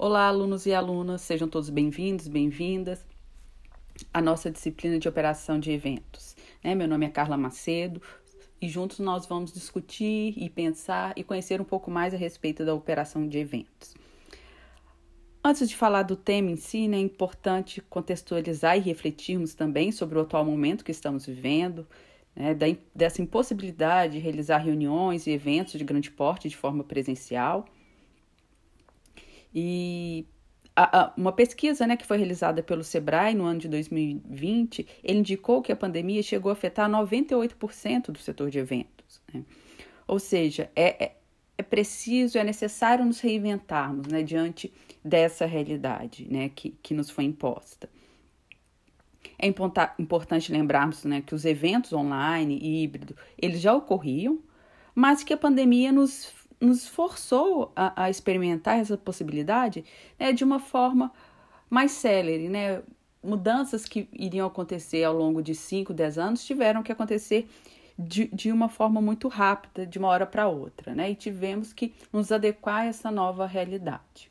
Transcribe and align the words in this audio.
Olá, 0.00 0.28
alunos 0.28 0.64
e 0.64 0.72
alunas, 0.72 1.22
sejam 1.22 1.48
todos 1.48 1.68
bem-vindos, 1.68 2.28
bem-vindas 2.28 3.04
à 4.14 4.22
nossa 4.22 4.48
disciplina 4.48 4.96
de 4.96 5.08
operação 5.08 5.58
de 5.58 5.72
eventos. 5.72 6.36
Né? 6.62 6.72
Meu 6.76 6.86
nome 6.86 7.04
é 7.04 7.08
Carla 7.08 7.36
Macedo 7.36 8.00
e 8.62 8.68
juntos 8.68 9.00
nós 9.00 9.26
vamos 9.26 9.52
discutir 9.52 10.34
e 10.36 10.48
pensar 10.48 11.14
e 11.16 11.24
conhecer 11.24 11.60
um 11.60 11.64
pouco 11.64 11.90
mais 11.90 12.14
a 12.14 12.16
respeito 12.16 12.64
da 12.64 12.72
operação 12.72 13.26
de 13.26 13.38
eventos. 13.38 13.96
Antes 15.42 15.68
de 15.68 15.74
falar 15.74 16.04
do 16.04 16.14
tema 16.14 16.52
em 16.52 16.56
si, 16.56 16.86
né, 16.86 16.98
é 16.98 17.00
importante 17.00 17.80
contextualizar 17.80 18.76
e 18.76 18.80
refletirmos 18.80 19.52
também 19.52 19.90
sobre 19.90 20.16
o 20.16 20.20
atual 20.20 20.44
momento 20.44 20.84
que 20.84 20.92
estamos 20.92 21.26
vivendo, 21.26 21.84
né, 22.36 22.56
dessa 22.94 23.20
impossibilidade 23.20 24.12
de 24.12 24.20
realizar 24.20 24.58
reuniões 24.58 25.26
e 25.26 25.32
eventos 25.32 25.72
de 25.72 25.82
grande 25.82 26.08
porte 26.08 26.48
de 26.48 26.56
forma 26.56 26.84
presencial 26.84 27.66
e 29.54 30.26
a, 30.78 31.00
a, 31.00 31.12
uma 31.16 31.32
pesquisa 31.32 31.86
né, 31.86 31.96
que 31.96 32.06
foi 32.06 32.18
realizada 32.18 32.62
pelo 32.62 32.84
Sebrae 32.84 33.34
no 33.34 33.44
ano 33.44 33.58
de 33.58 33.68
2020, 33.68 34.86
ele 35.02 35.18
indicou 35.18 35.60
que 35.60 35.72
a 35.72 35.76
pandemia 35.76 36.22
chegou 36.22 36.50
a 36.50 36.52
afetar 36.52 36.88
98% 36.88 38.12
do 38.12 38.18
setor 38.18 38.48
de 38.48 38.60
eventos. 38.60 39.20
Né? 39.32 39.42
Ou 40.06 40.20
seja, 40.20 40.70
é, 40.76 41.04
é, 41.04 41.16
é, 41.58 41.62
preciso, 41.64 42.38
é 42.38 42.44
necessário 42.44 43.04
nos 43.04 43.18
reinventarmos 43.20 44.06
né, 44.06 44.22
diante 44.22 44.72
dessa 45.04 45.46
realidade 45.46 46.28
né, 46.30 46.48
que, 46.48 46.70
que 46.80 46.94
nos 46.94 47.10
foi 47.10 47.24
imposta. 47.24 47.88
É 49.36 49.46
importante 49.46 50.52
lembrarmos 50.52 51.04
né, 51.04 51.22
que 51.24 51.34
os 51.34 51.44
eventos 51.44 51.92
online 51.92 52.58
e 52.60 52.82
híbrido, 52.82 53.16
eles 53.36 53.60
já 53.60 53.74
ocorriam, 53.74 54.38
mas 54.94 55.22
que 55.22 55.32
a 55.32 55.36
pandemia 55.36 55.92
nos 55.92 56.24
nos 56.60 56.86
forçou 56.86 57.72
a, 57.74 58.04
a 58.04 58.10
experimentar 58.10 58.78
essa 58.78 58.96
possibilidade 58.96 59.84
né, 60.18 60.32
de 60.32 60.44
uma 60.44 60.58
forma 60.58 61.12
mais 61.70 61.92
célere, 61.92 62.48
né? 62.48 62.82
Mudanças 63.22 63.84
que 63.84 64.08
iriam 64.12 64.46
acontecer 64.46 65.04
ao 65.04 65.14
longo 65.14 65.42
de 65.42 65.54
5, 65.54 65.92
10 65.92 66.18
anos 66.18 66.44
tiveram 66.44 66.82
que 66.82 66.92
acontecer 66.92 67.48
de, 67.98 68.28
de 68.28 68.52
uma 68.52 68.68
forma 68.68 69.00
muito 69.00 69.26
rápida, 69.26 69.84
de 69.84 69.98
uma 69.98 70.08
hora 70.08 70.24
para 70.24 70.46
outra, 70.46 70.94
né? 70.94 71.10
E 71.10 71.14
tivemos 71.14 71.72
que 71.72 71.92
nos 72.12 72.30
adequar 72.30 72.82
a 72.82 72.86
essa 72.86 73.10
nova 73.10 73.44
realidade. 73.44 74.30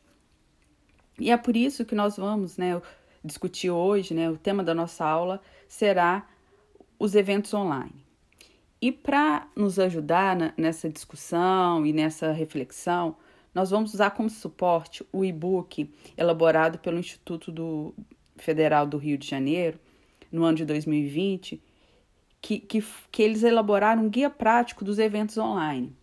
E 1.20 1.32
é 1.32 1.38
por 1.38 1.58
isso 1.58 1.84
que 1.84 1.96
nós 1.96 2.16
vamos, 2.16 2.58
né, 2.58 2.82
discutir 3.24 3.70
hoje, 3.70 4.14
né, 4.14 4.30
o 4.30 4.38
tema 4.38 4.64
da 4.64 4.74
nossa 4.74 5.04
aula 5.04 5.42
será 5.68 6.28
os 7.00 7.16
eventos 7.16 7.54
online. 7.54 8.07
E 8.82 8.92
para 8.92 9.48
nos 9.56 9.80
ajudar 9.80 10.54
nessa 10.56 10.88
discussão 10.88 11.86
e 11.86 11.92
nessa 11.92 12.32
reflexão, 12.32 13.16
nós 13.54 13.72
vamos 13.72 13.94
usar 13.94 14.12
como 14.12 14.30
suporte 14.30 15.04
o 15.12 15.26
e-book 15.26 15.92
elaborado 16.16 16.78
pelo 16.78 17.00
Instituto 17.00 17.52
do 17.52 17.94
Federal 18.36 18.86
do 18.86 18.98
Rio 18.98 19.18
de 19.18 19.28
Janeiro, 19.28 19.80
no 20.32 20.44
ano 20.44 20.58
de 20.58 20.66
2020, 20.66 21.60
que, 22.40 22.60
que, 22.60 22.84
que 23.12 23.24
eles 23.24 23.42
elaboraram 23.42 24.04
um 24.04 24.10
guia 24.10 24.30
prático 24.30 24.86
dos 24.86 25.00
eventos 25.00 25.38
online. 25.38 25.96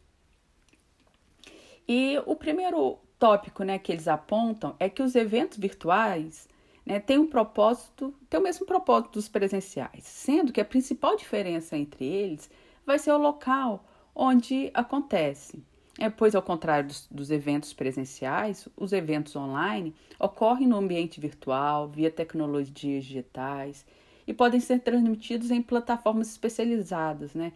E 1.86 2.20
o 2.26 2.34
primeiro 2.34 2.98
tópico 3.20 3.62
né, 3.62 3.78
que 3.78 3.92
eles 3.92 4.08
apontam 4.08 4.74
é 4.80 4.88
que 4.88 5.02
os 5.02 5.14
eventos 5.14 5.58
virtuais 5.58 6.48
né, 6.84 6.98
têm 6.98 7.18
um 7.18 7.26
propósito, 7.26 8.12
têm 8.28 8.40
o 8.40 8.42
mesmo 8.42 8.66
propósito 8.66 9.12
dos 9.12 9.28
presenciais, 9.28 10.04
sendo 10.04 10.52
que 10.52 10.60
a 10.60 10.64
principal 10.64 11.16
diferença 11.16 11.76
entre 11.76 12.04
eles 12.04 12.50
vai 12.86 12.98
ser 12.98 13.12
o 13.12 13.18
local 13.18 13.84
onde 14.14 14.70
acontece. 14.74 15.62
É, 15.98 16.10
pois, 16.10 16.34
ao 16.34 16.42
contrário 16.42 16.88
dos, 16.88 17.06
dos, 17.08 17.30
eventos 17.30 17.72
presenciais, 17.72 18.68
os 18.76 18.92
eventos 18.92 19.36
online 19.36 19.94
ocorrem 20.18 20.66
no 20.66 20.76
ambiente 20.76 21.20
virtual, 21.20 21.88
via 21.88 22.10
tecnologias 22.10 22.72
digitais 22.72 23.86
e 24.26 24.34
podem 24.34 24.58
ser 24.58 24.80
transmitidos 24.80 25.50
em 25.52 25.62
plataformas 25.62 26.28
especializadas, 26.30 27.34
né? 27.34 27.52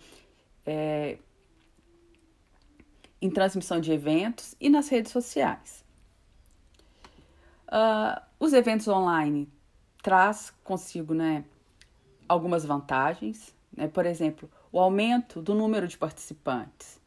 É, 0.65 1.19
em 3.21 3.31
transmissão 3.31 3.81
de 3.81 3.91
eventos 3.91 4.55
e 4.61 4.69
nas 4.69 4.89
redes 4.89 5.11
sociais. 5.11 5.85
Uh, 7.67 8.21
os 8.39 8.53
eventos 8.53 8.87
online 8.87 9.49
traz 10.03 10.53
consigo 10.63 11.13
né, 11.13 11.45
algumas 12.29 12.65
vantagens, 12.65 13.55
né? 13.77 13.89
por 13.89 14.07
exemplo, 14.07 14.49
o 14.73 14.79
aumento 14.79 15.41
do 15.41 15.55
número 15.55 15.87
de 15.87 15.97
participantes. 15.97 17.01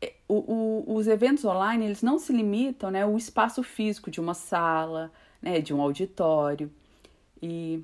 É, 0.00 0.14
o, 0.28 0.34
o, 0.34 0.96
os 0.96 1.06
eventos 1.06 1.44
online 1.44 1.84
eles 1.84 2.02
não 2.02 2.18
se 2.18 2.32
limitam 2.32 2.90
né, 2.90 3.02
ao 3.02 3.16
espaço 3.16 3.62
físico 3.62 4.10
de 4.10 4.20
uma 4.20 4.34
sala, 4.34 5.12
né, 5.40 5.60
de 5.60 5.72
um 5.74 5.80
auditório. 5.80 6.70
E 7.42 7.82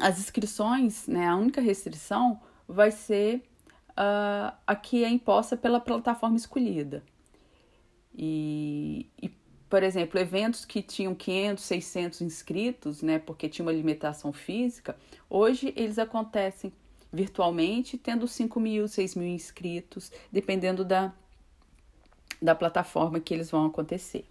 as 0.00 0.18
inscrições, 0.18 1.06
né, 1.06 1.28
a 1.28 1.36
única 1.36 1.60
restrição 1.60 2.40
vai 2.66 2.90
ser 2.90 3.42
uh, 3.90 4.56
a 4.66 4.76
que 4.76 5.04
é 5.04 5.08
imposta 5.08 5.56
pela 5.56 5.80
plataforma 5.80 6.36
escolhida. 6.36 7.02
E, 8.14 9.08
e 9.20 9.28
por 9.70 9.84
exemplo, 9.84 10.18
eventos 10.18 10.64
que 10.64 10.82
tinham 10.82 11.14
500, 11.14 11.62
600 11.62 12.20
inscritos, 12.22 13.02
né, 13.02 13.20
porque 13.20 13.48
tinha 13.48 13.64
uma 13.64 13.72
limitação 13.72 14.32
física, 14.32 14.96
hoje 15.30 15.72
eles 15.76 15.96
acontecem 15.96 16.72
virtualmente, 17.12 17.96
tendo 17.96 18.26
5 18.26 18.58
mil, 18.58 18.88
6 18.88 19.14
mil 19.14 19.28
inscritos, 19.28 20.10
dependendo 20.30 20.84
da, 20.84 21.12
da 22.42 22.52
plataforma 22.52 23.20
que 23.20 23.32
eles 23.32 23.48
vão 23.48 23.64
acontecer. 23.64 24.26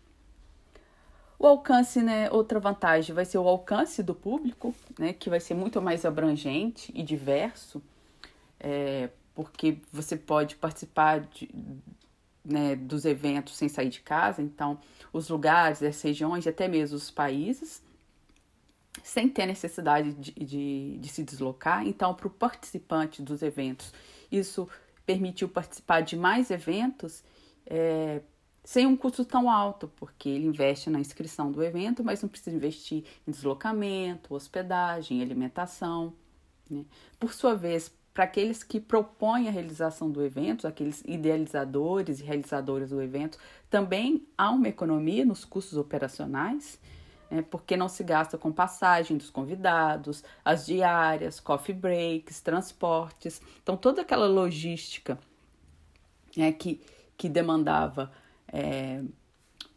O 1.37 1.47
alcance, 1.47 2.01
né, 2.01 2.29
outra 2.31 2.59
vantagem 2.59 3.15
vai 3.15 3.23
ser 3.23 3.37
o 3.37 3.47
alcance 3.47 4.03
do 4.03 4.13
público, 4.13 4.75
né, 4.99 5.13
que 5.13 5.29
vai 5.29 5.39
ser 5.39 5.53
muito 5.53 5.81
mais 5.81 6.03
abrangente 6.03 6.91
e 6.93 7.01
diverso, 7.01 7.81
é, 8.59 9.09
porque 9.33 9.77
você 9.89 10.17
pode 10.17 10.57
participar 10.57 11.21
de, 11.21 11.49
né, 12.43 12.75
dos 12.75 13.05
eventos 13.05 13.55
sem 13.55 13.69
sair 13.69 13.89
de 13.89 14.01
casa, 14.01 14.41
então 14.41 14.79
os 15.11 15.29
lugares, 15.29 15.83
as 15.83 16.01
regiões 16.01 16.45
e 16.45 16.49
até 16.49 16.67
mesmo 16.67 16.97
os 16.97 17.11
países, 17.11 17.81
sem 19.03 19.29
ter 19.29 19.45
necessidade 19.45 20.13
de, 20.13 20.31
de, 20.33 20.97
de 20.97 21.09
se 21.09 21.23
deslocar. 21.23 21.85
Então, 21.87 22.13
para 22.13 22.27
o 22.27 22.29
participante 22.29 23.21
dos 23.21 23.41
eventos, 23.41 23.93
isso 24.31 24.67
permitiu 25.05 25.49
participar 25.49 26.01
de 26.01 26.15
mais 26.15 26.51
eventos 26.51 27.23
é, 27.65 28.21
sem 28.63 28.85
um 28.85 28.95
custo 28.95 29.25
tão 29.25 29.49
alto, 29.49 29.87
porque 29.95 30.29
ele 30.29 30.45
investe 30.45 30.89
na 30.89 30.99
inscrição 30.99 31.51
do 31.51 31.63
evento, 31.63 32.03
mas 32.03 32.21
não 32.21 32.29
precisa 32.29 32.55
investir 32.55 33.03
em 33.27 33.31
deslocamento, 33.31 34.35
hospedagem, 34.35 35.21
alimentação. 35.21 36.13
Né? 36.69 36.85
Por 37.19 37.33
sua 37.33 37.55
vez, 37.55 37.91
para 38.13 38.23
aqueles 38.23 38.63
que 38.63 38.79
propõem 38.79 39.47
a 39.47 39.51
realização 39.51 40.09
do 40.09 40.23
evento, 40.23 40.67
aqueles 40.67 41.01
idealizadores 41.05 42.19
e 42.19 42.23
realizadores 42.23 42.89
do 42.89 43.01
evento, 43.01 43.37
também 43.69 44.27
há 44.37 44.49
uma 44.51 44.67
economia 44.67 45.23
nos 45.23 45.45
custos 45.45 45.77
operacionais, 45.77 46.79
né, 47.29 47.43
porque 47.43 47.77
não 47.77 47.87
se 47.87 48.03
gasta 48.03 48.37
com 48.37 48.51
passagem 48.51 49.15
dos 49.15 49.29
convidados, 49.29 50.23
as 50.43 50.65
diárias, 50.65 51.39
coffee 51.39 51.75
breaks, 51.75 52.41
transportes. 52.41 53.41
Então, 53.61 53.77
toda 53.77 54.01
aquela 54.01 54.27
logística 54.27 55.17
né, 56.35 56.51
que, 56.51 56.81
que 57.15 57.29
demandava 57.29 58.11
é, 58.51 59.03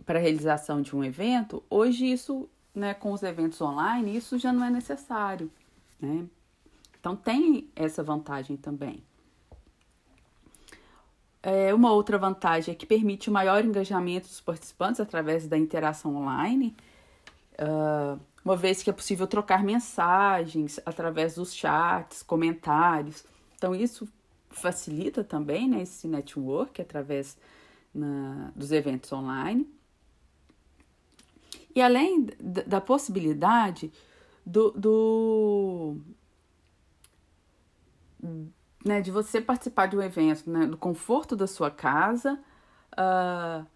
para 0.05 0.19
a 0.19 0.23
realização 0.23 0.81
de 0.81 0.97
um 0.97 1.05
evento, 1.05 1.63
hoje 1.69 2.11
isso, 2.11 2.49
né, 2.75 2.95
com 2.95 3.13
os 3.13 3.23
eventos 3.23 3.61
online, 3.61 4.17
isso 4.17 4.39
já 4.39 4.53
não 4.53 4.65
é 4.65 4.71
necessário. 4.71 5.51
Né? 6.01 6.27
Então, 7.03 7.17
tem 7.17 7.69
essa 7.75 8.01
vantagem 8.01 8.57
também. 8.57 9.03
É, 11.43 11.75
uma 11.75 11.91
outra 11.91 12.17
vantagem 12.17 12.73
é 12.73 12.77
que 12.77 12.87
permite 12.87 13.29
o 13.29 13.33
maior 13.33 13.65
engajamento 13.65 14.29
dos 14.29 14.41
participantes 14.41 15.01
através 15.01 15.49
da 15.49 15.59
interação 15.59 16.15
online, 16.15 16.77
uh, 17.55 18.21
uma 18.45 18.55
vez 18.55 18.85
que 18.85 18.91
é 18.91 18.93
possível 18.93 19.27
trocar 19.27 19.65
mensagens 19.65 20.79
através 20.87 21.35
dos 21.35 21.53
chats, 21.53 22.23
comentários. 22.23 23.25
Então, 23.57 23.75
isso 23.75 24.09
facilita 24.49 25.25
também 25.25 25.69
né, 25.69 25.83
esse 25.83 26.07
network 26.07 26.81
através 26.81 27.37
na, 27.93 28.53
dos 28.55 28.71
eventos 28.71 29.13
online. 29.13 29.69
E 31.75 31.83
além 31.83 32.29
da 32.39 32.81
possibilidade 32.81 33.91
do, 34.47 34.71
do 34.71 35.97
né, 38.85 39.01
de 39.01 39.11
você 39.11 39.41
participar 39.41 39.87
de 39.87 39.97
um 39.97 40.03
evento, 40.03 40.49
né, 40.51 40.67
do 40.67 40.77
conforto 40.77 41.37
da 41.37 41.47
sua 41.47 41.71
casa, 41.71 42.39
uh, 42.93 43.67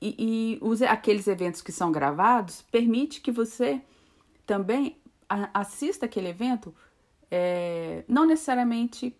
e, 0.00 0.14
e 0.18 0.58
os, 0.62 0.80
aqueles 0.82 1.26
eventos 1.26 1.60
que 1.60 1.72
são 1.72 1.92
gravados, 1.92 2.62
permite 2.62 3.20
que 3.20 3.30
você 3.30 3.82
também 4.46 4.96
assista 5.54 6.06
aquele 6.06 6.28
evento, 6.28 6.74
é, 7.30 8.04
não 8.08 8.26
necessariamente 8.26 9.14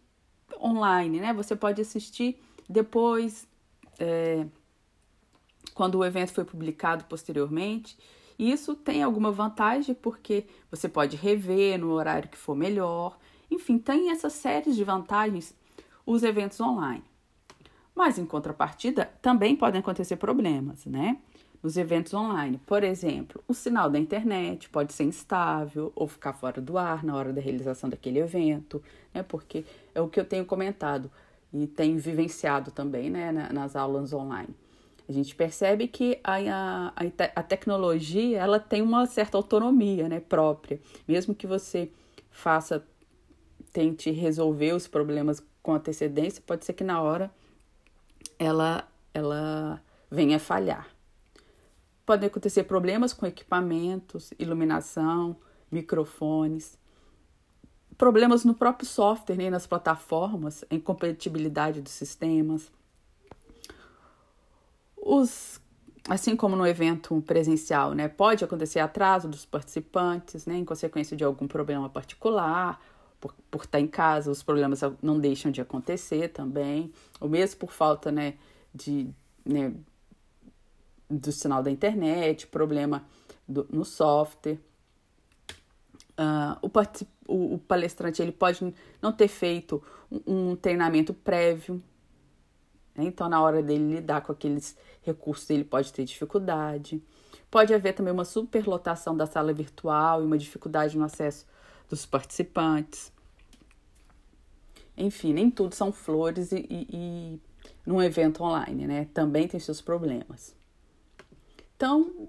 online, 0.61 1.21
né? 1.21 1.33
Você 1.33 1.55
pode 1.55 1.81
assistir 1.81 2.43
depois, 2.69 3.47
é, 3.99 4.47
quando 5.75 5.97
o 5.97 6.05
evento 6.05 6.33
foi 6.33 6.45
publicado 6.45 7.05
posteriormente. 7.05 7.97
Isso 8.39 8.75
tem 8.75 9.03
alguma 9.03 9.31
vantagem 9.31 9.95
porque 9.95 10.47
você 10.71 10.89
pode 10.89 11.17
rever 11.17 11.79
no 11.79 11.93
horário 11.93 12.29
que 12.29 12.39
for 12.39 12.57
melhor. 12.57 13.19
Enfim, 13.51 13.79
tem 13.79 14.11
essas 14.11 14.33
séries 14.33 14.77
de 14.77 14.85
vantagens 14.85 15.55
os 16.07 16.23
eventos 16.23 16.61
online. 16.61 17.05
Mas 17.95 18.19
em 18.19 18.25
contrapartida, 18.27 19.11
também 19.21 19.57
podem 19.57 19.81
acontecer 19.81 20.17
problemas, 20.17 20.87
né? 20.87 21.19
Nos 21.63 21.77
eventos 21.77 22.15
online, 22.15 22.59
por 22.65 22.83
exemplo, 22.83 23.43
o 23.47 23.53
sinal 23.53 23.91
da 23.91 23.99
internet 23.99 24.71
pode 24.71 24.95
ser 24.95 25.05
instável 25.05 25.93
ou 25.95 26.09
ficar 26.09 26.33
fora 26.33 26.59
do 26.61 26.79
ar 26.79 27.05
na 27.05 27.15
hora 27.15 27.35
da 27.35 27.41
realização 27.41 27.91
daquele 27.91 28.19
evento, 28.19 28.83
né? 29.13 29.23
Porque 29.23 29.65
é 29.95 30.01
o 30.01 30.09
que 30.09 30.19
eu 30.19 30.25
tenho 30.25 30.47
comentado 30.47 31.11
e 31.53 31.67
tenho 31.67 31.99
vivenciado 31.99 32.71
também, 32.71 33.11
né, 33.11 33.33
nas 33.53 33.77
aulas 33.77 34.13
online. 34.13 34.55
A 35.09 35.13
gente 35.13 35.35
percebe 35.35 35.89
que 35.89 36.21
a, 36.23 36.93
a, 36.95 37.31
a 37.35 37.43
tecnologia 37.43 38.39
ela 38.39 38.61
tem 38.61 38.81
uma 38.81 39.05
certa 39.07 39.37
autonomia 39.37 40.09
né, 40.09 40.21
própria. 40.21 40.81
Mesmo 41.07 41.35
que 41.35 41.49
você 41.49 41.91
faça, 42.31 42.87
tente 43.73 44.11
resolver 44.11 44.73
os 44.73 44.87
problemas 44.87 45.43
com 45.63 45.75
antecedência, 45.75 46.43
pode 46.47 46.65
ser 46.65 46.73
que 46.73 46.85
na 46.85 47.01
hora 47.01 47.31
ela, 48.39 48.89
ela 49.13 49.83
venha 50.11 50.39
falhar. 50.39 50.89
Podem 52.05 52.27
acontecer 52.27 52.65
problemas 52.65 53.13
com 53.13 53.27
equipamentos, 53.27 54.33
iluminação, 54.39 55.37
microfones, 55.71 56.79
problemas 57.97 58.45
no 58.45 58.55
próprio 58.55 58.89
software, 58.89 59.37
né, 59.37 59.51
nas 59.51 59.67
plataformas, 59.67 60.65
em 60.71 60.81
compatibilidade 60.81 61.83
dos 61.83 61.93
sistemas. 61.93 62.73
Os, 64.97 65.61
assim 66.09 66.35
como 66.35 66.57
no 66.57 66.67
evento 66.67 67.23
presencial, 67.27 67.93
né, 67.93 68.09
pode 68.09 68.43
acontecer 68.43 68.81
atraso 68.81 69.29
dos 69.29 69.45
participantes, 69.45 70.47
né, 70.47 70.57
em 70.57 70.65
consequência 70.65 71.17
de 71.17 71.23
algum 71.23 71.47
problema 71.47 71.89
particular, 71.91 72.81
por, 73.21 73.35
por 73.51 73.65
estar 73.65 73.79
em 73.79 73.87
casa, 73.87 74.31
os 74.31 74.43
problemas 74.43 74.81
não 75.03 75.21
deixam 75.21 75.53
de 75.53 75.61
acontecer 75.61 76.29
também, 76.29 76.93
ou 77.21 77.29
mesmo 77.29 77.61
por 77.61 77.71
falta, 77.71 78.11
né, 78.11 78.35
de, 78.75 79.09
né, 79.45 79.75
do 81.09 81.31
sinal 81.31 81.63
da 81.63 81.71
internet, 81.71 82.47
problema 82.47 83.05
do, 83.47 83.67
no 83.71 83.85
software. 83.85 84.59
Uh, 86.19 86.57
o, 86.63 86.71
o, 87.33 87.55
o, 87.55 87.59
palestrante 87.59 88.21
ele 88.21 88.33
pode 88.33 88.75
não 89.01 89.11
ter 89.11 89.29
feito 89.29 89.83
um, 90.11 90.51
um 90.51 90.57
treinamento 90.57 91.15
prévio, 91.15 91.83
né? 92.95 93.05
então 93.05 93.27
na 93.27 93.41
hora 93.41 93.63
dele 93.63 93.95
lidar 93.95 94.21
com 94.21 94.31
aqueles 94.31 94.77
recursos 95.01 95.49
ele 95.49 95.65
pode 95.65 95.93
ter 95.93 96.05
dificuldade. 96.05 97.03
Pode 97.51 97.75
haver 97.75 97.95
também 97.95 98.13
uma 98.13 98.25
superlotação 98.25 99.17
da 99.17 99.27
sala 99.27 99.53
virtual 99.53 100.23
e 100.23 100.27
uma 100.27 100.39
dificuldade 100.39 100.97
no 100.97 101.05
acesso 101.05 101.47
dos 101.91 102.07
participantes. 102.07 103.13
Enfim, 104.97 105.33
nem 105.33 105.51
tudo 105.51 105.75
são 105.75 105.93
flores 105.93 106.53
e, 106.53 106.67
e, 106.71 106.87
e 106.91 107.41
num 107.85 108.01
evento 108.01 108.43
online, 108.43 108.87
né? 108.87 109.09
Também 109.13 109.49
tem 109.49 109.59
seus 109.59 109.81
problemas. 109.81 110.55
Então, 111.77 112.29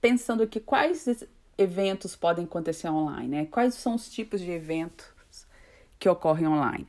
pensando 0.00 0.42
aqui, 0.42 0.58
quais 0.58 1.24
eventos 1.58 2.16
podem 2.16 2.44
acontecer 2.46 2.88
online, 2.88 3.28
né? 3.28 3.46
Quais 3.46 3.74
são 3.74 3.94
os 3.94 4.08
tipos 4.08 4.40
de 4.40 4.50
eventos 4.50 5.06
que 5.98 6.08
ocorrem 6.08 6.46
online? 6.46 6.88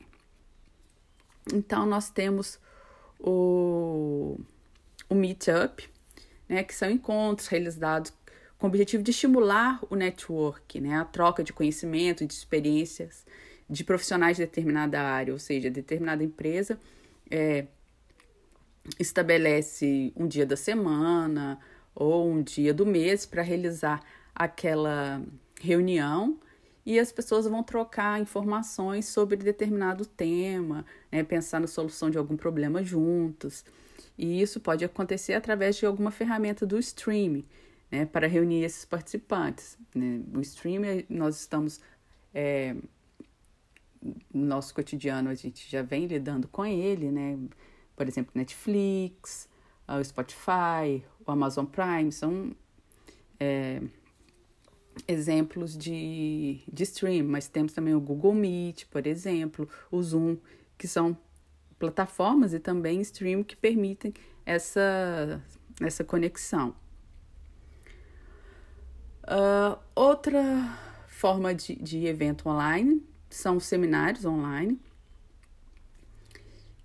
Então, 1.52 1.84
nós 1.84 2.10
temos 2.10 2.58
o, 3.18 4.38
o 5.08 5.14
Meetup, 5.14 5.90
né? 6.48 6.62
Que 6.62 6.74
são 6.74 6.88
encontros 6.90 7.48
realizados 7.48 8.12
com 8.58 8.66
o 8.66 8.68
objetivo 8.68 9.02
de 9.02 9.10
estimular 9.10 9.80
o 9.88 9.94
network, 9.94 10.80
né? 10.80 10.96
A 10.96 11.04
troca 11.04 11.44
de 11.44 11.52
conhecimento, 11.52 12.26
de 12.26 12.34
experiências 12.34 13.24
de 13.70 13.84
profissionais 13.84 14.36
de 14.36 14.44
determinada 14.44 15.00
área, 15.00 15.32
ou 15.32 15.38
seja, 15.38 15.70
determinada 15.70 16.24
empresa 16.24 16.78
é, 17.30 17.66
estabelece 18.98 20.12
um 20.16 20.26
dia 20.26 20.46
da 20.46 20.56
semana 20.56 21.58
ou 21.94 22.30
um 22.30 22.42
dia 22.42 22.72
do 22.72 22.86
mês 22.86 23.26
para 23.26 23.42
realizar 23.42 24.02
aquela 24.34 25.22
reunião 25.60 26.38
e 26.86 26.98
as 26.98 27.12
pessoas 27.12 27.46
vão 27.46 27.62
trocar 27.62 28.18
informações 28.18 29.06
sobre 29.06 29.36
determinado 29.36 30.06
tema, 30.06 30.86
né, 31.12 31.22
pensar 31.22 31.60
na 31.60 31.66
solução 31.66 32.08
de 32.08 32.16
algum 32.16 32.36
problema 32.36 32.82
juntos. 32.82 33.62
E 34.16 34.40
isso 34.40 34.58
pode 34.58 34.84
acontecer 34.84 35.34
através 35.34 35.76
de 35.76 35.84
alguma 35.84 36.10
ferramenta 36.10 36.64
do 36.64 36.78
streaming, 36.78 37.44
né, 37.90 38.06
para 38.06 38.26
reunir 38.26 38.64
esses 38.64 38.84
participantes. 38.84 39.78
Né? 39.94 40.22
O 40.34 40.40
streaming, 40.40 41.04
nós 41.08 41.40
estamos 41.40 41.80
é, 42.34 42.74
no 44.32 44.46
nosso 44.46 44.74
cotidiano 44.74 45.30
a 45.30 45.34
gente 45.34 45.68
já 45.70 45.82
vem 45.82 46.06
lidando 46.06 46.48
com 46.48 46.64
ele, 46.64 47.10
né? 47.10 47.38
Por 47.96 48.06
exemplo, 48.06 48.32
Netflix, 48.34 49.48
o 49.88 50.04
Spotify, 50.04 51.02
o 51.26 51.30
Amazon 51.30 51.64
Prime 51.64 52.12
são 52.12 52.54
é, 53.40 53.82
exemplos 55.06 55.76
de, 55.76 56.60
de 56.72 56.82
stream, 56.84 57.26
mas 57.26 57.48
temos 57.48 57.72
também 57.72 57.94
o 57.94 58.00
Google 58.00 58.34
Meet, 58.34 58.84
por 58.86 59.06
exemplo, 59.06 59.68
o 59.90 60.02
Zoom, 60.02 60.36
que 60.76 60.86
são 60.86 61.16
plataformas 61.78 62.52
e 62.52 62.60
também 62.60 63.00
stream 63.00 63.42
que 63.42 63.56
permitem 63.56 64.12
essa, 64.44 65.42
essa 65.80 66.04
conexão. 66.04 66.74
Uh, 69.28 69.78
outra 69.94 70.42
forma 71.06 71.54
de, 71.54 71.76
de 71.76 72.06
evento 72.06 72.48
online 72.48 73.06
são 73.28 73.60
seminários 73.60 74.24
online, 74.24 74.80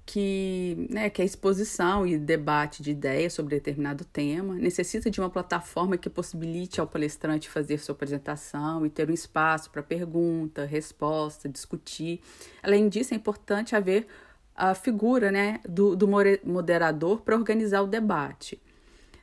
que, 0.06 0.88
né, 0.90 1.10
que 1.10 1.22
é 1.22 1.26
exposição 1.26 2.06
e 2.06 2.18
debate 2.18 2.84
de 2.84 2.92
ideias 2.92 3.32
sobre 3.32 3.56
determinado 3.56 4.04
tema, 4.04 4.56
necessita 4.56 5.10
de 5.10 5.22
uma 5.22 5.30
plataforma 5.30 5.96
que 5.96 6.10
possibilite 6.10 6.82
ao 6.82 6.88
palestrante 6.88 7.50
fazer 7.50 7.78
sua 7.78 7.96
apresentação 7.96 8.86
e 8.86 8.90
ter 8.90 9.10
um 9.10 9.14
espaço 9.14 9.72
para 9.72 9.82
pergunta, 9.82 10.66
resposta, 10.66 11.48
discutir. 11.48 12.20
Além 12.62 12.90
disso, 12.90 13.14
é 13.14 13.18
importante 13.18 13.74
haver 13.74 14.06
a 14.54 14.76
figura 14.76 15.32
né, 15.32 15.62
do, 15.68 15.96
do 15.96 16.08
moderador 16.44 17.22
para 17.22 17.38
organizar 17.38 17.82
o 17.82 17.88
debate. 17.88 18.62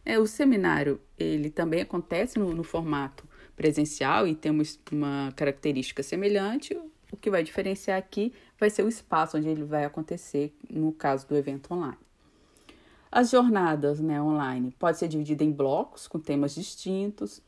É, 0.05 0.19
o 0.19 0.27
seminário 0.27 1.01
ele 1.19 1.51
também 1.51 1.83
acontece 1.83 2.39
no, 2.39 2.53
no 2.55 2.65
formato 2.65 3.29
presencial 3.55 4.27
e 4.27 4.35
tem 4.35 4.51
uma, 4.91 5.33
característica 5.37 6.03
semelhante, 6.03 6.75
o 7.13 7.17
que 7.17 7.31
vai 7.31 7.43
diferenciar 7.43 7.99
aqui 7.99 8.33
vai 8.59 8.71
ser 8.71 8.83
o 8.85 8.89
espaço 8.89 9.37
onde 9.37 9.49
ele 9.49 9.65
vai 9.65 9.85
acontecer, 9.85 10.55
no 10.71 10.93
caso 10.93 11.29
do 11.29 11.37
evento 11.37 11.75
online. 11.75 11.99
As 13.13 13.31
jornadas 13.31 14.01
né, 14.01 14.23
online 14.23 14.75
pode 14.79 14.97
ser 14.97 15.09
dividida 15.09 15.43
em 15.43 15.51
blocos 15.51 16.07
com 16.07 16.19
temas 16.19 16.55
distintos, 16.55 17.43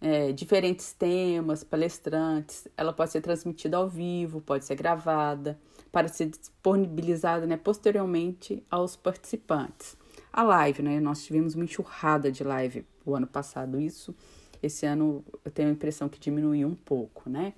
é, 0.00 0.32
diferentes 0.32 0.92
temas, 0.92 1.62
palestrantes. 1.62 2.66
Ela 2.76 2.92
pode 2.92 3.10
ser 3.10 3.20
transmitida 3.20 3.76
ao 3.76 3.88
vivo, 3.88 4.40
pode 4.40 4.64
ser 4.64 4.76
gravada, 4.76 5.58
para 5.92 6.08
ser 6.08 6.26
disponibilizada 6.26 7.46
né, 7.46 7.56
posteriormente 7.56 8.64
aos 8.70 8.96
participantes. 8.96 9.96
A 10.32 10.42
live, 10.42 10.82
né? 10.82 11.00
Nós 11.00 11.24
tivemos 11.24 11.54
uma 11.54 11.64
enxurrada 11.64 12.30
de 12.30 12.44
live 12.44 12.84
o 13.04 13.14
ano 13.14 13.26
passado. 13.26 13.80
Isso, 13.80 14.14
esse 14.62 14.86
ano, 14.86 15.24
eu 15.44 15.50
tenho 15.50 15.68
a 15.68 15.72
impressão 15.72 16.08
que 16.08 16.18
diminuiu 16.18 16.68
um 16.68 16.74
pouco, 16.74 17.28
né? 17.28 17.54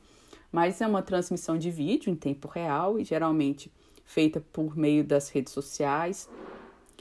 mas 0.53 0.83
é 0.83 0.87
uma 0.87 1.03
transmissão 1.03 1.57
de 1.57 1.71
vídeo 1.71 2.11
em 2.11 2.15
tempo 2.15 2.47
real 2.47 3.01
e 3.01 3.05
geralmente 3.05 3.73
feita 4.05 4.45
por 4.53 4.77
meio 4.77 5.03
das 5.03 5.31
redes 5.31 5.53
sociais. 5.53 6.29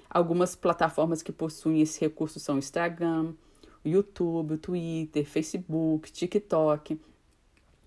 Algumas 0.10 0.56
plataformas 0.56 1.22
que 1.22 1.34
possuem 1.34 1.82
esse 1.82 2.00
recurso 2.00 2.40
são 2.40 2.56
o 2.56 2.60
Instagram, 2.60 3.34
o 3.84 3.90
YouTube, 3.90 4.54
o 4.54 4.58
Twitter, 4.58 5.26
Facebook, 5.26 6.12
TikTok. 6.12 7.00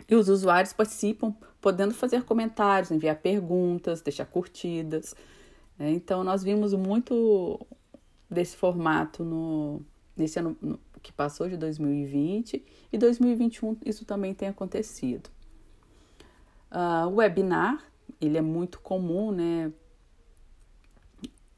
E 0.06 0.14
os 0.14 0.28
usuários 0.28 0.74
participam 0.74 1.34
podendo 1.62 1.94
fazer 1.94 2.24
comentários, 2.24 2.90
enviar 2.90 3.16
perguntas, 3.16 4.02
deixar 4.02 4.26
curtidas. 4.26 5.16
É, 5.78 5.90
então, 5.90 6.22
nós 6.22 6.42
vimos 6.42 6.72
muito 6.72 7.60
desse 8.30 8.56
formato 8.56 9.24
no, 9.24 9.82
nesse 10.16 10.38
ano 10.38 10.56
que 11.02 11.12
passou 11.12 11.48
de 11.48 11.56
2020 11.56 12.64
e 12.92 12.98
2021 12.98 13.76
isso 13.84 14.04
também 14.04 14.34
tem 14.34 14.48
acontecido. 14.48 15.28
Uh, 16.70 17.06
o 17.08 17.16
webinar, 17.16 17.84
ele 18.20 18.38
é 18.38 18.40
muito 18.40 18.80
comum, 18.80 19.30
né? 19.30 19.72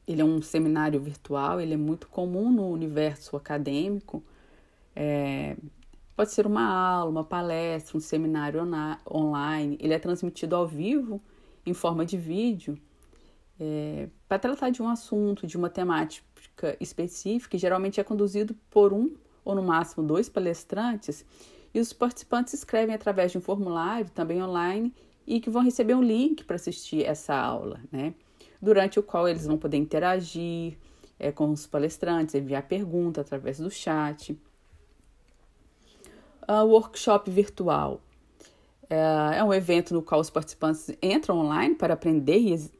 Ele 0.05 0.21
é 0.21 0.25
um 0.25 0.41
seminário 0.41 1.01
virtual, 1.01 1.59
ele 1.59 1.73
é 1.73 1.77
muito 1.77 2.07
comum 2.07 2.51
no 2.51 2.69
universo 2.69 3.35
acadêmico. 3.35 4.23
É, 4.95 5.57
pode 6.15 6.31
ser 6.31 6.45
uma 6.45 6.65
aula, 6.65 7.09
uma 7.09 7.23
palestra, 7.23 7.97
um 7.97 7.99
seminário 7.99 8.61
online. 9.09 9.77
Ele 9.81 9.93
é 9.93 9.99
transmitido 9.99 10.55
ao 10.55 10.67
vivo, 10.67 11.21
em 11.65 11.73
forma 11.73 12.05
de 12.05 12.17
vídeo, 12.17 12.79
é, 13.59 14.07
para 14.27 14.39
tratar 14.39 14.69
de 14.69 14.81
um 14.81 14.87
assunto, 14.87 15.47
de 15.47 15.57
uma 15.57 15.69
temática 15.69 16.77
específica 16.79 17.55
e 17.55 17.59
geralmente 17.59 17.99
é 17.99 18.03
conduzido 18.03 18.55
por 18.69 18.93
um 18.93 19.15
ou 19.43 19.55
no 19.55 19.63
máximo 19.63 20.05
dois 20.05 20.29
palestrantes 20.29 21.25
e 21.73 21.79
os 21.79 21.93
participantes 21.93 22.53
escrevem 22.53 22.95
através 22.95 23.31
de 23.31 23.37
um 23.37 23.41
formulário, 23.41 24.09
também 24.09 24.41
online, 24.41 24.93
e 25.25 25.39
que 25.39 25.49
vão 25.49 25.61
receber 25.61 25.93
um 25.93 26.01
link 26.01 26.43
para 26.43 26.55
assistir 26.55 27.05
essa 27.05 27.35
aula, 27.35 27.79
né? 27.91 28.13
Durante 28.61 28.97
o 28.99 29.03
qual 29.03 29.27
eles 29.27 29.45
vão 29.45 29.57
poder 29.57 29.77
interagir 29.77 30.77
é, 31.19 31.31
com 31.31 31.51
os 31.51 31.67
palestrantes, 31.67 32.33
enviar 32.33 32.63
perguntas 32.63 33.25
através 33.25 33.59
do 33.59 33.69
chat. 33.69 34.31
Uh, 36.49 36.63
workshop 36.63 37.29
virtual. 37.29 38.01
É, 38.89 39.39
é 39.39 39.43
um 39.43 39.53
evento 39.53 39.93
no 39.93 40.01
qual 40.01 40.21
os 40.21 40.29
participantes 40.29 40.89
entram 41.01 41.37
online 41.37 41.75
para 41.75 41.93
aprender 41.93 42.39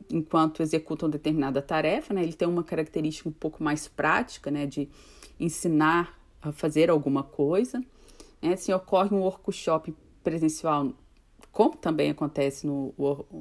enquanto 0.10 0.62
executam 0.62 1.10
determinada 1.10 1.62
tarefa. 1.62 2.14
Né? 2.14 2.24
Ele 2.24 2.34
tem 2.34 2.48
uma 2.48 2.64
característica 2.64 3.28
um 3.28 3.34
pouco 3.34 3.64
mais 3.64 3.88
prática, 3.88 4.50
né? 4.50 4.66
de 4.66 4.90
ensinar 5.40 6.18
a 6.42 6.52
fazer 6.52 6.90
alguma 6.90 7.24
coisa. 7.24 7.84
Né? 8.42 8.56
Se 8.56 8.74
ocorre 8.74 9.14
um 9.14 9.20
workshop 9.20 9.94
presencial, 10.24 10.94
como 11.52 11.76
também 11.76 12.12
acontece 12.12 12.68
no 12.68 12.94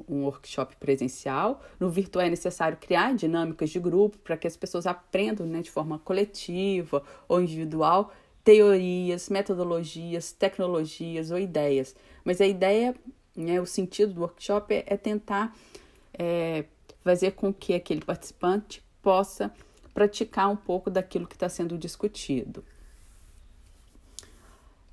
um 0.09 0.23
workshop 0.23 0.75
presencial, 0.77 1.61
no 1.79 1.89
virtual 1.89 2.25
é 2.25 2.29
necessário 2.29 2.77
criar 2.77 3.13
dinâmicas 3.13 3.69
de 3.69 3.79
grupo 3.79 4.17
para 4.17 4.35
que 4.35 4.47
as 4.47 4.57
pessoas 4.57 4.87
aprendam 4.87 5.45
né, 5.45 5.61
de 5.61 5.69
forma 5.69 5.99
coletiva 5.99 7.03
ou 7.27 7.41
individual 7.41 8.11
teorias, 8.47 9.27
metodologias, 9.27 10.31
tecnologias 10.31 11.31
ou 11.31 11.37
ideias. 11.37 11.93
Mas 12.23 12.39
a 12.39 12.47
ideia, 12.47 12.95
né, 13.35 13.59
o 13.59 13.65
sentido 13.65 14.13
do 14.13 14.21
workshop 14.21 14.73
é, 14.73 14.85
é 14.87 14.95
tentar 14.95 15.53
é, 16.13 16.63
fazer 17.03 17.31
com 17.31 17.53
que 17.53 17.73
aquele 17.73 17.99
participante 17.99 18.81
possa 19.01 19.51
praticar 19.93 20.49
um 20.49 20.55
pouco 20.55 20.89
daquilo 20.89 21.27
que 21.27 21.35
está 21.35 21.49
sendo 21.49 21.77
discutido. 21.77 22.63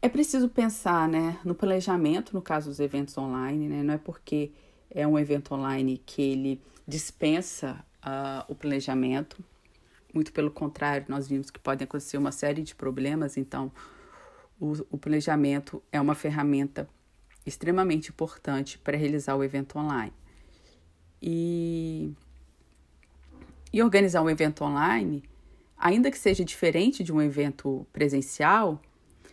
É 0.03 0.09
preciso 0.09 0.49
pensar 0.49 1.09
né, 1.09 1.39
no 1.45 1.55
planejamento, 1.55 2.35
no 2.35 2.43
caso 2.43 2.69
dos 2.69 2.81
eventos 2.81 3.17
online, 3.17 3.69
né? 3.69 3.85
não 3.85 3.95
é 3.95 3.99
porque 3.99 4.51
é 4.91 5.07
um 5.07 5.17
evento 5.17 5.55
online 5.55 6.03
que 6.05 6.21
ele 6.21 6.61
dispensa 6.89 7.85
uh, 8.05 8.45
o 8.49 8.55
planejamento, 8.57 9.45
muito 10.15 10.33
pelo 10.33 10.51
contrário, 10.51 11.07
nós 11.09 11.29
vimos 11.29 11.51
que 11.51 11.59
podem 11.59 11.85
acontecer 11.85 12.17
uma 12.17 12.33
série 12.33 12.63
de 12.63 12.75
problemas, 12.75 13.37
então 13.37 13.73
o, 14.61 14.73
o 14.91 14.99
planejamento 14.99 15.83
é 15.91 16.01
uma 16.01 16.15
ferramenta 16.15 16.89
extremamente 17.45 18.11
importante 18.11 18.79
para 18.79 18.97
realizar 18.97 19.37
o 19.37 19.45
evento 19.45 19.79
online. 19.79 20.13
E, 21.21 22.13
e 23.73 23.83
organizar 23.83 24.23
um 24.23 24.31
evento 24.31 24.65
online, 24.65 25.23
ainda 25.77 26.11
que 26.11 26.19
seja 26.19 26.45
diferente 26.45 27.03
de 27.03 27.13
um 27.13 27.21
evento 27.21 27.87
presencial, 27.93 28.81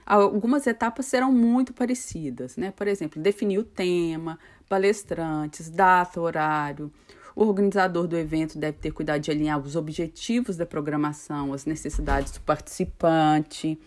algumas 0.06 0.68
etapas 0.68 1.06
serão 1.06 1.32
muito 1.32 1.74
parecidas, 1.74 2.58
né? 2.58 2.72
Por 2.72 2.88
exemplo, 2.88 3.22
definir 3.22 3.60
o 3.60 3.64
tema, 3.64 4.40
palestrantes, 4.68 5.70
data, 5.70 6.20
horário, 6.20 6.92
o 7.36 7.46
organizador 7.46 8.08
do 8.08 8.18
evento 8.18 8.58
deve 8.58 8.78
ter 8.78 8.92
cuidado 8.92 9.22
de 9.22 9.32
alinhar 9.32 9.60
os 9.60 9.76
objetivos 9.76 10.58
da 10.58 10.66
programação, 10.66 11.54
as 11.54 11.66
necessidades 11.66 12.32
do 12.32 12.42
participante, 12.42 13.80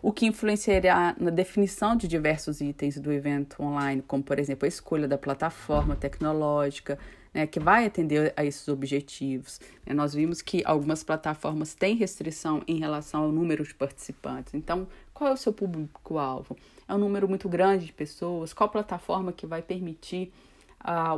o 0.00 0.12
que 0.12 0.26
influenciará 0.26 1.14
na 1.18 1.30
definição 1.30 1.96
de 1.96 2.06
diversos 2.06 2.60
itens 2.60 2.98
do 2.98 3.12
evento 3.12 3.62
online, 3.62 4.02
como, 4.06 4.22
por 4.22 4.38
exemplo, 4.38 4.64
a 4.64 4.68
escolha 4.68 5.08
da 5.08 5.18
plataforma 5.18 5.96
tecnológica, 5.96 6.98
né, 7.34 7.46
que 7.46 7.60
vai 7.60 7.86
atender 7.86 8.32
a 8.36 8.44
esses 8.44 8.66
objetivos. 8.68 9.60
É, 9.84 9.92
nós 9.92 10.14
vimos 10.14 10.40
que 10.40 10.62
algumas 10.64 11.02
plataformas 11.02 11.74
têm 11.74 11.96
restrição 11.96 12.62
em 12.66 12.78
relação 12.78 13.24
ao 13.24 13.32
número 13.32 13.64
de 13.64 13.74
participantes. 13.74 14.54
Então, 14.54 14.86
qual 15.12 15.30
é 15.30 15.32
o 15.34 15.36
seu 15.36 15.52
público-alvo? 15.52 16.56
É 16.86 16.94
um 16.94 16.98
número 16.98 17.28
muito 17.28 17.48
grande 17.48 17.86
de 17.86 17.92
pessoas? 17.92 18.52
Qual 18.52 18.68
plataforma 18.68 19.32
que 19.32 19.46
vai 19.46 19.62
permitir 19.62 20.32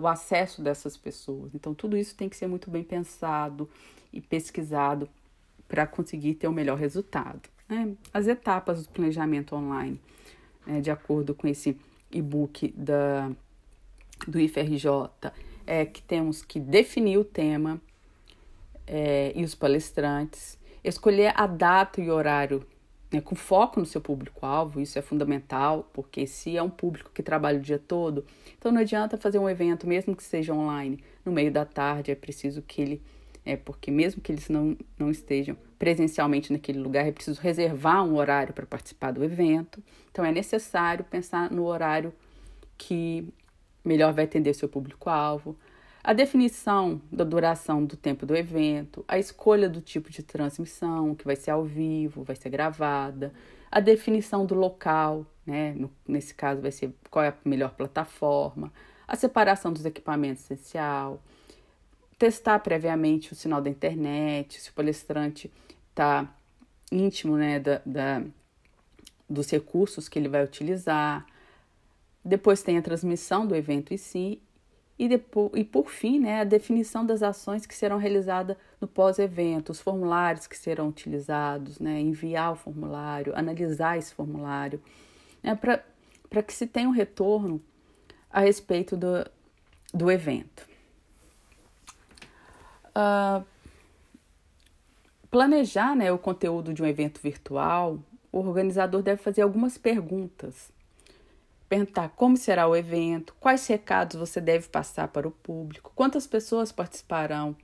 o 0.01 0.07
acesso 0.07 0.63
dessas 0.63 0.97
pessoas. 0.97 1.55
Então, 1.55 1.75
tudo 1.75 1.97
isso 1.97 2.15
tem 2.15 2.29
que 2.29 2.37
ser 2.37 2.47
muito 2.47 2.71
bem 2.71 2.83
pensado 2.83 3.69
e 4.13 4.21
pesquisado 4.21 5.09
para 5.69 5.87
conseguir 5.87 6.35
ter 6.35 6.49
o 6.49 6.53
melhor 6.53 6.79
resultado. 6.79 7.49
Né? 7.69 7.95
As 8.13 8.27
etapas 8.27 8.87
do 8.87 8.93
planejamento 8.93 9.55
online, 9.55 10.01
né, 10.67 10.81
de 10.81 10.91
acordo 10.91 11.35
com 11.35 11.47
esse 11.47 11.79
e-book 12.11 12.75
da, 12.77 13.31
do 14.27 14.41
IFRJ, 14.41 14.89
é 15.67 15.87
que 15.87 16.03
temos 16.03 16.43
que 16.43 16.59
definir 16.59 17.19
o 17.19 17.25
tema 17.25 17.81
é, 18.87 19.33
e 19.37 19.45
os 19.45 19.55
palestrantes, 19.55 20.59
escolher 20.83 21.33
a 21.37 21.47
data 21.47 22.01
e 22.01 22.11
horário 22.11 22.67
né, 23.13 23.21
com 23.21 23.35
foco 23.35 23.81
no 23.81 23.87
seu 23.87 24.01
público-alvo, 24.01 24.81
isso 24.81 24.99
é 24.99 25.03
fundamental, 25.03 25.89
porque 25.93 26.27
se 26.27 26.57
é 26.57 26.63
um 26.63 26.71
público 26.71 27.11
que 27.13 27.23
trabalha 27.23 27.59
o 27.59 27.63
dia 27.63 27.79
todo, 27.79 28.25
então 28.57 28.71
não 28.71 28.81
adianta 28.81 29.17
fazer 29.17 29.39
um 29.39 29.49
evento, 29.49 29.87
mesmo 29.87 30.15
que 30.15 30.23
seja 30.23 30.55
online, 30.55 31.03
no 31.25 31.33
meio 31.33 31.51
da 31.51 31.65
tarde, 31.65 32.11
é 32.11 32.15
preciso 32.15 32.63
que 32.63 32.81
ele, 32.81 33.03
é 33.45 33.57
porque 33.57 33.91
mesmo 33.91 34.23
que 34.23 34.31
eles 34.31 34.49
não, 34.49 34.77
não 34.99 35.11
estejam 35.11 35.57
presencialmente 35.79 36.53
naquele 36.53 36.79
lugar, 36.79 37.07
é 37.07 37.13
preciso 37.13 37.41
reservar 37.41 38.05
um 38.05 38.17
horário 38.17 38.55
para 38.55 38.67
participar 38.67 39.11
do 39.11 39.25
evento, 39.25 39.83
então 40.11 40.25
é 40.25 40.31
necessário 40.31 41.05
pensar 41.05 41.51
no 41.51 41.65
horário 41.65 42.13
que 42.79 43.29
melhor 43.85 44.13
vai 44.13 44.25
atender 44.25 44.55
seu 44.55 44.69
público-alvo, 44.69 45.57
a 46.03 46.13
definição 46.13 47.01
da 47.13 47.25
duração 47.25 47.85
do 47.85 47.97
tempo 47.97 48.25
do 48.25 48.35
evento, 48.35 49.05
a 49.07 49.19
escolha 49.19 49.69
do 49.69 49.81
tipo 49.81 50.11
de 50.11 50.23
transmissão, 50.23 51.15
que 51.15 51.25
vai 51.25 51.37
ser 51.37 51.51
ao 51.51 51.63
vivo, 51.65 52.25
vai 52.25 52.35
ser 52.35 52.49
gravada, 52.49 53.33
a 53.71 53.81
definição 53.81 54.47
do 54.47 54.55
local, 54.55 55.27
né? 55.47 55.77
Nesse 56.09 56.35
caso 56.35 56.63
vai 56.63 56.73
ser 56.73 56.95
qual 57.11 57.25
é 57.25 57.29
a 57.29 57.35
melhor 57.45 57.75
plataforma, 57.75 58.73
a 59.07 59.15
separação 59.15 59.73
dos 59.73 59.85
equipamentos 59.85 60.43
essencial, 60.45 61.23
testar 62.19 62.59
previamente 62.61 63.33
o 63.33 63.37
sinal 63.37 63.61
da 63.61 63.69
internet, 63.69 64.61
se 64.61 64.71
o 64.71 64.73
palestrante 64.73 65.51
está 65.91 66.35
íntimo 66.91 67.37
né, 67.37 67.61
da, 67.61 67.83
da, 67.85 68.23
dos 69.29 69.51
recursos 69.51 70.09
que 70.09 70.19
ele 70.19 70.29
vai 70.29 70.45
utilizar. 70.45 71.27
Depois 72.25 72.63
tem 72.63 72.79
a 72.79 72.83
transmissão 72.83 73.47
do 73.47 73.55
evento 73.55 73.95
em 73.95 73.97
si 73.97 74.41
e, 75.01 75.09
depois, 75.09 75.51
e 75.55 75.65
por 75.65 75.91
fim, 75.91 76.21
né, 76.21 76.43
a 76.43 76.45
definição 76.45 77.07
das 77.07 77.23
ações 77.23 77.65
que 77.65 77.75
serão 77.75 77.97
realizadas 77.97 78.55
no 78.79 78.87
pós-evento, 78.87 79.71
os 79.71 79.81
formulários 79.81 80.47
que 80.47 80.59
serão 80.59 80.89
utilizados, 80.89 81.81
né, 81.81 81.99
enviar 81.99 82.53
o 82.53 82.55
formulário, 82.55 83.35
analisar 83.35 83.97
esse 83.97 84.13
formulário, 84.13 84.79
né, 85.43 85.55
para 85.55 86.43
que 86.43 86.53
se 86.53 86.67
tenha 86.67 86.87
um 86.87 86.93
retorno 86.93 87.63
a 88.31 88.41
respeito 88.41 88.95
do, 88.95 89.27
do 89.95 90.11
evento. 90.11 90.69
Uh, 92.91 93.43
planejar 95.31 95.97
né, 95.97 96.13
o 96.13 96.19
conteúdo 96.19 96.75
de 96.75 96.83
um 96.83 96.87
evento 96.87 97.23
virtual, 97.23 97.99
o 98.31 98.41
organizador 98.41 99.01
deve 99.01 99.23
fazer 99.23 99.41
algumas 99.41 99.79
perguntas 99.79 100.71
perguntar 101.71 102.09
como 102.11 102.37
será 102.37 102.67
o 102.67 102.75
evento, 102.75 103.33
quais 103.39 103.65
recados 103.69 104.17
você 104.17 104.41
deve 104.41 104.69
passar 104.69 105.07
para 105.07 105.29
o 105.29 105.31
público, 105.31 105.93
quantas 105.95 106.27
pessoas 106.27 106.73
participarão 106.73 107.57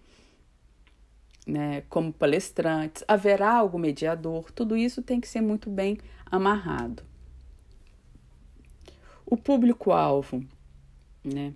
né, 1.45 1.83
como 1.89 2.13
palestrantes, 2.13 3.03
haverá 3.09 3.53
algum 3.53 3.79
mediador, 3.79 4.53
tudo 4.53 4.77
isso 4.77 5.03
tem 5.03 5.21
que 5.21 5.27
ser 5.27 5.41
muito 5.41 5.69
bem 5.69 5.99
amarrado. 6.25 7.03
O 9.27 9.37
público-alvo 9.37 10.45
né, 11.25 11.53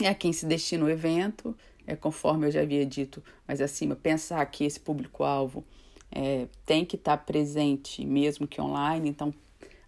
é 0.00 0.06
a 0.06 0.14
quem 0.14 0.32
se 0.32 0.46
destina 0.46 0.84
o 0.84 0.88
evento, 0.88 1.56
é 1.88 1.96
conforme 1.96 2.46
eu 2.46 2.52
já 2.52 2.62
havia 2.62 2.86
dito 2.86 3.20
mais 3.48 3.60
acima, 3.60 3.96
pensar 3.96 4.46
que 4.46 4.62
esse 4.64 4.78
público-alvo 4.78 5.64
é, 6.08 6.46
tem 6.64 6.84
que 6.84 6.94
estar 6.94 7.16
presente, 7.18 8.06
mesmo 8.06 8.46
que 8.46 8.60
online, 8.60 9.08
então 9.08 9.34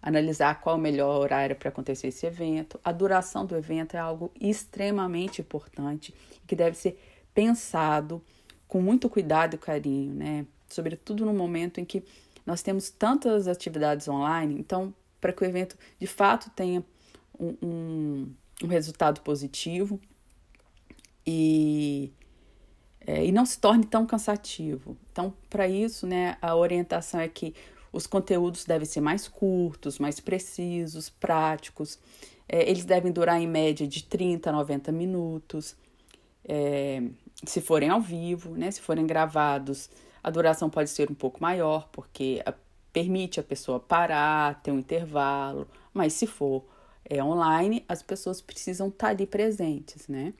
analisar 0.01 0.61
qual 0.61 0.75
o 0.75 0.79
melhor 0.79 1.19
horário 1.19 1.55
para 1.55 1.69
acontecer 1.69 2.07
esse 2.07 2.25
evento. 2.25 2.79
A 2.83 2.91
duração 2.91 3.45
do 3.45 3.55
evento 3.55 3.95
é 3.95 3.99
algo 3.99 4.31
extremamente 4.39 5.41
importante 5.41 6.13
que 6.45 6.55
deve 6.55 6.77
ser 6.77 6.99
pensado 7.33 8.21
com 8.67 8.81
muito 8.81 9.09
cuidado 9.09 9.55
e 9.55 9.57
carinho, 9.57 10.13
né? 10.13 10.45
Sobretudo 10.67 11.25
no 11.25 11.33
momento 11.33 11.79
em 11.79 11.85
que 11.85 12.03
nós 12.45 12.61
temos 12.61 12.89
tantas 12.89 13.47
atividades 13.47 14.07
online, 14.07 14.57
então, 14.59 14.93
para 15.19 15.33
que 15.33 15.43
o 15.43 15.45
evento 15.45 15.77
de 15.99 16.07
fato 16.07 16.49
tenha 16.51 16.83
um, 17.39 17.55
um, 17.61 18.33
um 18.63 18.67
resultado 18.67 19.21
positivo 19.21 19.99
e, 21.25 22.11
é, 23.01 23.25
e 23.25 23.31
não 23.31 23.45
se 23.45 23.59
torne 23.59 23.85
tão 23.85 24.05
cansativo. 24.05 24.97
Então, 25.11 25.33
para 25.49 25.67
isso, 25.67 26.07
né, 26.07 26.37
a 26.41 26.55
orientação 26.55 27.19
é 27.19 27.27
que 27.27 27.53
os 27.91 28.07
conteúdos 28.07 28.65
devem 28.65 28.85
ser 28.85 29.01
mais 29.01 29.27
curtos, 29.27 29.99
mais 29.99 30.19
precisos, 30.19 31.09
práticos. 31.09 31.99
É, 32.47 32.69
eles 32.69 32.85
devem 32.85 33.11
durar 33.11 33.41
em 33.41 33.47
média 33.47 33.87
de 33.87 34.03
30 34.03 34.49
a 34.49 34.53
90 34.53 34.91
minutos. 34.91 35.75
É, 36.45 37.01
se 37.45 37.61
forem 37.61 37.89
ao 37.89 38.01
vivo, 38.01 38.55
né? 38.55 38.71
Se 38.71 38.81
forem 38.81 39.05
gravados, 39.05 39.89
A 40.23 40.29
duração 40.29 40.69
pode 40.69 40.89
ser 40.89 41.09
um 41.09 41.15
pouco 41.15 41.41
maior, 41.41 41.87
porque 41.91 42.41
a, 42.45 42.53
permite 42.91 43.39
a 43.39 43.43
pessoa 43.43 43.79
parar, 43.79 44.61
ter 44.61 44.71
um 44.71 44.79
intervalo, 44.79 45.67
mas 45.93 46.13
se 46.13 46.25
for 46.27 46.65
é, 47.05 47.23
online, 47.23 47.85
as 47.87 48.01
pessoas 48.01 48.41
precisam 48.41 48.89
estar 48.89 49.09
ali 49.09 49.25
presentes, 49.25 50.07
né? 50.07 50.33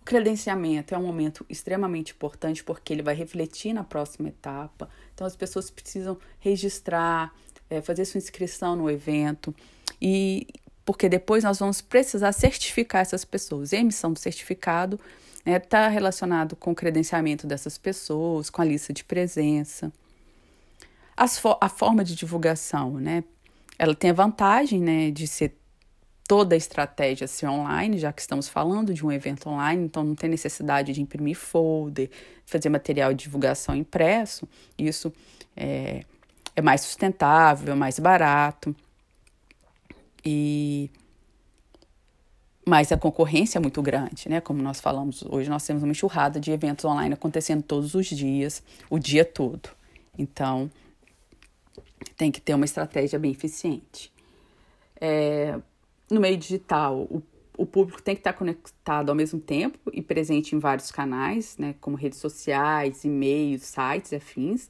O 0.00 0.04
credenciamento 0.04 0.94
é 0.94 0.98
um 0.98 1.06
momento 1.06 1.46
extremamente 1.48 2.12
importante 2.12 2.62
porque 2.62 2.92
ele 2.92 3.02
vai 3.02 3.14
refletir 3.14 3.72
na 3.72 3.82
próxima 3.82 4.28
etapa. 4.28 4.88
Então, 5.16 5.26
as 5.26 5.34
pessoas 5.34 5.70
precisam 5.70 6.18
registrar, 6.38 7.34
é, 7.70 7.80
fazer 7.80 8.04
sua 8.04 8.18
inscrição 8.18 8.76
no 8.76 8.90
evento 8.90 9.54
e 10.00 10.46
porque 10.84 11.08
depois 11.08 11.42
nós 11.42 11.58
vamos 11.58 11.80
precisar 11.80 12.32
certificar 12.32 13.00
essas 13.00 13.24
pessoas. 13.24 13.72
E 13.72 13.76
a 13.76 13.80
emissão 13.80 14.12
do 14.12 14.18
certificado 14.18 15.00
está 15.38 15.50
né, 15.50 15.58
tá 15.58 15.88
relacionado 15.88 16.54
com 16.54 16.72
o 16.72 16.74
credenciamento 16.74 17.46
dessas 17.46 17.78
pessoas, 17.78 18.50
com 18.50 18.60
a 18.60 18.64
lista 18.66 18.92
de 18.92 19.02
presença. 19.02 19.90
Fo 21.40 21.56
a 21.62 21.68
forma 21.70 22.04
de 22.04 22.14
divulgação, 22.14 23.00
né? 23.00 23.24
Ela 23.78 23.94
tem 23.94 24.10
a 24.10 24.12
vantagem 24.12 24.80
né, 24.82 25.10
de 25.10 25.26
ser 25.26 25.56
toda 26.26 26.54
a 26.54 26.58
estratégia 26.58 27.26
ser 27.26 27.46
online, 27.46 27.98
já 27.98 28.12
que 28.12 28.20
estamos 28.20 28.48
falando 28.48 28.92
de 28.92 29.04
um 29.04 29.12
evento 29.12 29.48
online, 29.48 29.84
então 29.84 30.02
não 30.02 30.14
tem 30.14 30.28
necessidade 30.28 30.92
de 30.92 31.00
imprimir 31.00 31.36
folder, 31.36 32.10
fazer 32.44 32.68
material 32.68 33.14
de 33.14 33.24
divulgação 33.24 33.74
impresso. 33.76 34.48
Isso 34.76 35.12
é, 35.56 36.04
é 36.54 36.62
mais 36.62 36.80
sustentável, 36.80 37.72
é 37.72 37.76
mais 37.76 37.98
barato. 37.98 38.74
E 40.24 40.90
mas 42.68 42.90
a 42.90 42.98
concorrência 42.98 43.58
é 43.58 43.60
muito 43.60 43.80
grande, 43.80 44.28
né? 44.28 44.40
Como 44.40 44.60
nós 44.60 44.80
falamos 44.80 45.22
hoje, 45.22 45.48
nós 45.48 45.64
temos 45.64 45.84
uma 45.84 45.92
enxurrada 45.92 46.40
de 46.40 46.50
eventos 46.50 46.84
online 46.84 47.14
acontecendo 47.14 47.62
todos 47.62 47.94
os 47.94 48.06
dias, 48.06 48.60
o 48.90 48.98
dia 48.98 49.24
todo. 49.24 49.70
Então, 50.18 50.68
tem 52.16 52.32
que 52.32 52.40
ter 52.40 52.54
uma 52.54 52.64
estratégia 52.64 53.20
bem 53.20 53.30
eficiente. 53.30 54.12
É, 55.00 55.60
no 56.10 56.20
meio 56.20 56.36
digital, 56.36 57.00
o, 57.10 57.22
o 57.56 57.66
público 57.66 58.02
tem 58.02 58.14
que 58.14 58.20
estar 58.20 58.32
conectado 58.32 59.08
ao 59.08 59.14
mesmo 59.14 59.40
tempo 59.40 59.78
e 59.92 60.02
presente 60.02 60.54
em 60.54 60.58
vários 60.58 60.90
canais, 60.90 61.56
né? 61.58 61.74
Como 61.80 61.96
redes 61.96 62.18
sociais, 62.18 63.04
e-mails, 63.04 63.62
sites 63.62 64.12
afins 64.12 64.68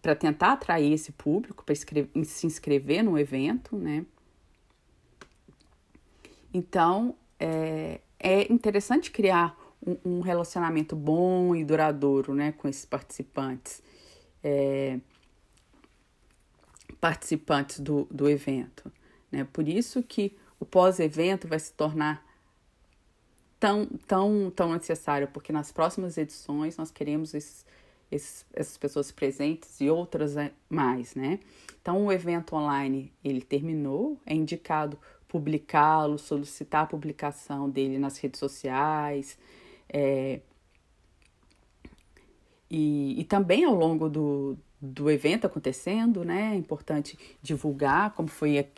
para 0.00 0.14
tentar 0.14 0.52
atrair 0.52 0.92
esse 0.92 1.12
público 1.12 1.64
para 1.64 1.74
se 1.74 2.46
inscrever 2.46 3.02
no 3.02 3.18
evento, 3.18 3.76
né? 3.76 4.06
Então, 6.52 7.14
é, 7.38 8.00
é 8.18 8.50
interessante 8.52 9.10
criar 9.10 9.56
um, 9.86 9.96
um, 10.04 10.20
relacionamento 10.20 10.96
bom 10.96 11.54
e 11.54 11.64
duradouro 11.64 12.34
né, 12.34 12.52
com 12.52 12.66
esses 12.66 12.84
participantes, 12.84 13.82
é, 14.42 14.98
participantes 17.00 17.80
do, 17.80 18.08
do 18.10 18.28
evento. 18.28 18.90
Né? 19.30 19.46
Por 19.52 19.68
isso 19.68 20.02
que 20.02 20.36
o 20.58 20.64
pós-evento 20.64 21.46
vai 21.46 21.58
se 21.58 21.72
tornar 21.72 22.26
tão, 23.58 23.86
tão, 24.06 24.52
tão 24.54 24.72
necessário, 24.72 25.28
porque 25.28 25.52
nas 25.52 25.72
próximas 25.72 26.16
edições 26.16 26.76
nós 26.76 26.90
queremos 26.90 27.34
esses, 27.34 27.64
esses, 28.10 28.46
essas 28.52 28.76
pessoas 28.76 29.12
presentes 29.12 29.80
e 29.80 29.90
outras 29.90 30.34
mais, 30.68 31.14
né? 31.14 31.40
Então, 31.80 32.06
o 32.06 32.12
evento 32.12 32.54
online, 32.54 33.12
ele 33.24 33.40
terminou, 33.40 34.20
é 34.26 34.34
indicado 34.34 34.98
publicá-lo, 35.26 36.18
solicitar 36.18 36.84
a 36.84 36.86
publicação 36.86 37.68
dele 37.68 37.98
nas 37.98 38.18
redes 38.18 38.40
sociais. 38.40 39.38
É, 39.88 40.40
e, 42.70 43.20
e 43.20 43.24
também 43.24 43.64
ao 43.64 43.74
longo 43.74 44.08
do, 44.08 44.58
do 44.80 45.10
evento 45.10 45.46
acontecendo, 45.46 46.24
né? 46.24 46.52
É 46.52 46.56
importante 46.56 47.18
divulgar 47.42 48.12
como 48.12 48.28
foi 48.28 48.68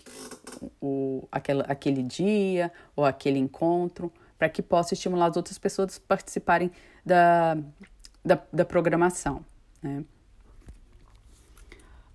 o, 0.81 1.29
aquela, 1.31 1.65
aquele 1.65 2.03
dia 2.03 2.73
ou 2.97 3.05
aquele 3.05 3.39
encontro, 3.39 4.13
para 4.39 4.49
que 4.49 4.63
possa 4.63 4.95
estimular 4.95 5.27
as 5.27 5.37
outras 5.37 5.59
pessoas 5.59 5.99
a 5.99 6.09
participarem 6.09 6.71
da, 7.05 7.59
da, 8.25 8.43
da 8.53 8.65
programação, 8.65 9.45
né? 9.83 10.05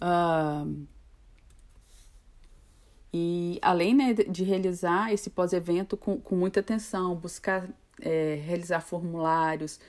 Uh, 0.01 0.85
e 3.13 3.59
além 3.61 3.93
né, 3.93 4.13
de 4.13 4.43
realizar 4.43 5.13
esse 5.13 5.29
pós-evento 5.29 5.95
com, 5.95 6.19
com 6.19 6.35
muita 6.35 6.59
atenção, 6.59 7.15
buscar 7.15 7.65
é, 8.01 8.41
realizar 8.45 8.81
formulários, 8.81 9.79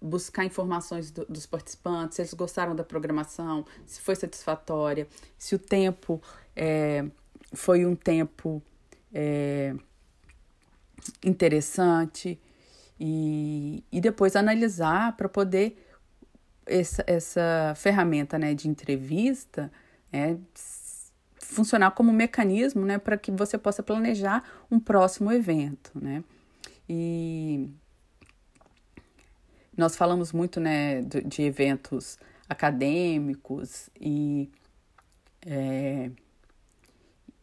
buscar 0.00 0.44
informações 0.44 1.10
do, 1.10 1.24
dos 1.26 1.46
participantes, 1.46 2.16
se 2.16 2.22
eles 2.22 2.34
gostaram 2.34 2.74
da 2.74 2.82
programação, 2.82 3.64
se 3.86 4.00
foi 4.00 4.16
satisfatória, 4.16 5.06
se 5.36 5.54
o 5.54 5.58
tempo 5.58 6.22
é, 6.56 7.04
foi 7.52 7.84
um 7.84 7.94
tempo 7.94 8.62
é, 9.12 9.74
interessante 11.24 12.40
e, 12.98 13.84
e 13.90 14.00
depois 14.00 14.36
analisar 14.36 15.16
para 15.16 15.28
poder 15.28 15.76
essa, 16.66 17.04
essa 17.06 17.74
ferramenta 17.76 18.38
né, 18.38 18.54
de 18.54 18.68
entrevista 18.68 19.70
é, 20.12 20.36
funcionar 21.38 21.90
como 21.92 22.12
mecanismo 22.12 22.84
né, 22.84 22.98
para 22.98 23.16
que 23.16 23.30
você 23.30 23.58
possa 23.58 23.82
planejar 23.82 24.44
um 24.70 24.78
próximo 24.78 25.32
evento. 25.32 25.90
Né? 25.94 26.22
E 26.88 27.68
nós 29.80 29.96
falamos 29.96 30.32
muito 30.32 30.60
né, 30.60 31.00
de, 31.02 31.22
de 31.22 31.42
eventos 31.42 32.18
acadêmicos 32.48 33.88
e 33.98 34.50
é, 35.46 36.10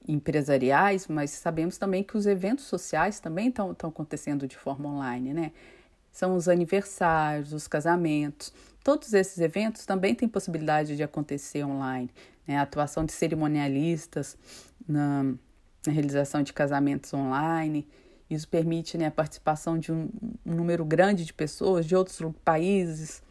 empresariais, 0.08 1.08
mas 1.08 1.32
sabemos 1.32 1.78
também 1.78 2.04
que 2.04 2.16
os 2.16 2.28
eventos 2.28 2.66
sociais 2.66 3.20
também 3.20 3.50
estão 3.50 3.72
acontecendo 3.72 4.48
de 4.48 4.56
forma 4.56 4.88
online, 4.88 5.34
né? 5.34 5.52
São 6.12 6.36
os 6.36 6.48
aniversários, 6.48 7.54
os 7.54 7.68
casamentos. 7.68 8.54
Todos 8.84 9.14
esses 9.14 9.40
eventos 9.40 9.86
também 9.86 10.16
têm 10.16 10.28
possibilidade 10.28 10.96
de 10.96 11.04
acontecer 11.04 11.64
online 11.64 12.10
né, 12.48 12.58
a 12.58 12.62
atuação 12.62 13.04
de 13.04 13.12
cerimonialistas 13.12 14.38
na, 14.88 15.24
na, 15.86 15.92
realização 15.92 16.42
de 16.42 16.54
casamentos 16.54 17.14
online. 17.14 17.88
Isso 18.30 18.48
permite 18.48 18.98
né, 18.98 19.08
a 19.08 19.12
participação 19.12 19.78
de 19.78 19.92
um, 19.92 20.10
número 20.44 20.84
grande 20.84 21.24
de 21.24 21.34
pessoas 21.34 21.86
de 21.86 21.96
outros 21.96 22.20
países. 22.44 23.24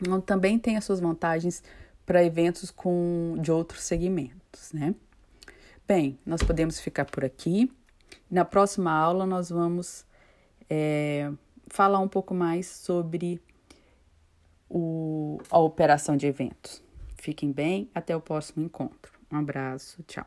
Então, 0.00 0.20
também 0.20 0.58
tem 0.58 0.76
as 0.76 0.84
suas 0.84 1.00
vantagens 1.00 1.62
para 2.04 2.22
eventos 2.22 2.70
com, 2.70 3.36
de 3.40 3.50
outros 3.50 3.82
segmentos. 3.84 4.72
Né? 4.72 4.94
Bem, 5.86 6.18
nós 6.24 6.42
podemos 6.42 6.78
ficar 6.80 7.06
por 7.06 7.24
aqui. 7.24 7.72
Na 8.30 8.44
próxima 8.44 8.92
aula, 8.92 9.24
nós 9.24 9.48
vamos 9.48 10.04
é, 10.68 11.30
falar 11.68 11.98
um 12.00 12.08
pouco 12.08 12.34
mais 12.34 12.66
sobre 12.66 13.40
o, 14.68 15.38
a 15.50 15.58
operação 15.58 16.16
de 16.16 16.26
eventos. 16.26 16.82
Fiquem 17.16 17.52
bem, 17.52 17.88
até 17.94 18.14
o 18.14 18.20
próximo 18.20 18.64
encontro. 18.64 19.12
Um 19.32 19.38
abraço, 19.38 20.02
tchau. 20.02 20.26